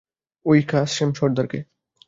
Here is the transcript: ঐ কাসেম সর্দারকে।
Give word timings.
ঐ 0.45 0.53
কাসেম 0.67 1.09
সর্দারকে। 1.13 1.59